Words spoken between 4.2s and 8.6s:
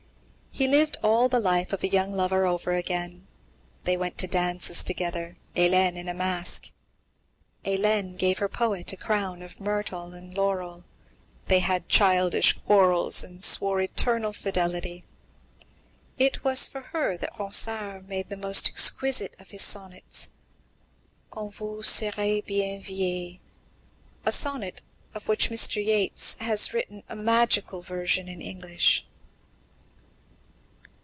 dances together, Hélène in a mask. Hélène gave her